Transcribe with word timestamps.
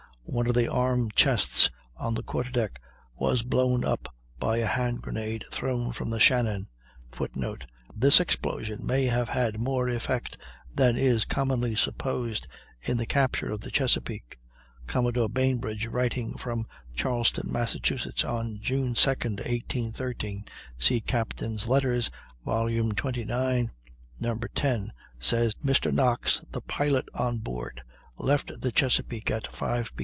One 0.23 0.47
of 0.47 0.53
the 0.55 0.71
arm 0.71 1.11
chests 1.13 1.69
on 1.97 2.13
the 2.13 2.23
quarter 2.23 2.51
deck 2.51 2.79
was 3.15 3.43
blown 3.43 3.83
up 3.83 4.07
by 4.39 4.57
a 4.57 4.65
hand 4.65 5.01
grenade 5.01 5.43
thrown 5.51 5.91
from 5.91 6.09
the 6.09 6.21
Shannon. 6.21 6.69
[Footnote: 7.11 7.65
This 7.93 8.21
explosion 8.21 8.85
may 8.85 9.07
have 9.07 9.27
had 9.27 9.59
more 9.59 9.89
effect 9.89 10.37
than 10.73 10.95
is 10.95 11.25
commonly 11.25 11.75
supposed 11.75 12.47
in 12.81 12.95
the 12.95 13.05
capture 13.05 13.51
of 13.51 13.59
the 13.59 13.71
Chesapeake. 13.71 14.39
Commodore 14.87 15.27
Bainbridge, 15.27 15.87
writing 15.87 16.37
from 16.37 16.65
Charleston, 16.93 17.51
Mass., 17.51 17.75
on 18.23 18.57
June 18.61 18.93
2, 18.93 19.09
1813 19.09 20.45
(see 20.79 21.01
"Captains' 21.01 21.67
Letters," 21.67 22.09
vol. 22.45 22.67
xxix. 22.67 23.69
No. 24.21 24.35
10), 24.37 24.93
says: 25.19 25.53
"Mr. 25.55 25.93
Knox, 25.93 26.41
the 26.51 26.61
pilot 26.61 27.09
on 27.13 27.39
board, 27.39 27.83
left 28.17 28.61
the 28.61 28.71
Chesapeake 28.71 29.29
at 29.29 29.47
5 29.53 29.87
P.M. 29.97 29.99